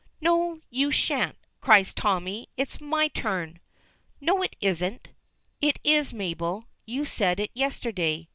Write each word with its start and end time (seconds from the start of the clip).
"No, 0.19 0.59
you 0.71 0.89
shan't," 0.89 1.37
cries 1.59 1.93
Tommy; 1.93 2.49
"it's 2.57 2.81
my 2.81 3.07
turn." 3.09 3.59
"No, 4.19 4.41
it 4.41 4.55
isn't." 4.59 5.09
"It 5.61 5.77
is, 5.83 6.11
Mabel. 6.11 6.65
You 6.87 7.05
said 7.05 7.39
it 7.39 7.51
yesterday. 7.53 8.27